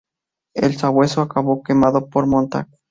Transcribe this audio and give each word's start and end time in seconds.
El 0.55 0.77
Sabueso 0.77 1.21
acabó 1.21 1.61
quemado 1.61 2.09
por 2.09 2.25
Montag. 2.25 2.67